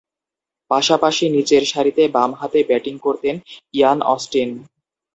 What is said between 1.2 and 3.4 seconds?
নিচেরসারিতে বামহাতে ব্যাটিং করতেন